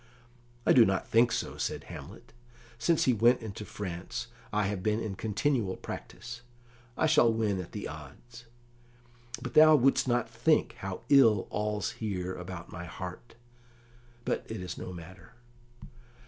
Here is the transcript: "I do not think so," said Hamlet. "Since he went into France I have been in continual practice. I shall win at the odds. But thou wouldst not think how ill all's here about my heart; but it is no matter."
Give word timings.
"I 0.65 0.73
do 0.73 0.83
not 0.83 1.07
think 1.07 1.31
so," 1.31 1.57
said 1.57 1.83
Hamlet. 1.83 2.33
"Since 2.79 3.03
he 3.03 3.13
went 3.13 3.39
into 3.43 3.63
France 3.65 4.29
I 4.51 4.63
have 4.63 4.81
been 4.81 4.99
in 4.99 5.13
continual 5.13 5.75
practice. 5.77 6.41
I 6.97 7.05
shall 7.05 7.31
win 7.31 7.61
at 7.61 7.71
the 7.71 7.87
odds. 7.87 8.45
But 9.43 9.53
thou 9.53 9.75
wouldst 9.75 10.07
not 10.07 10.27
think 10.27 10.73
how 10.79 11.01
ill 11.09 11.45
all's 11.51 11.91
here 12.01 12.33
about 12.35 12.71
my 12.71 12.85
heart; 12.85 13.35
but 14.25 14.43
it 14.49 14.59
is 14.59 14.75
no 14.75 14.91
matter." 14.91 15.33